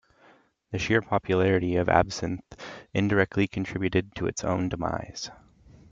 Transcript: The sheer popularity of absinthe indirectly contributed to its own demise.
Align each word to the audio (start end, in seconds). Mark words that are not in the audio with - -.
The 0.71 0.79
sheer 0.79 0.99
popularity 1.03 1.75
of 1.75 1.87
absinthe 1.87 2.55
indirectly 2.91 3.47
contributed 3.47 4.15
to 4.15 4.25
its 4.25 4.43
own 4.43 4.67
demise. 4.67 5.29